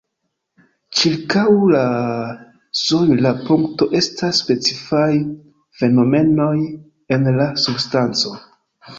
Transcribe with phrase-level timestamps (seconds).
[0.99, 1.41] Ĉirkaŭ
[1.73, 1.81] la
[2.79, 5.09] sojla punkto estas specifaj
[5.81, 6.55] fenomenoj
[7.17, 8.33] en la substanco.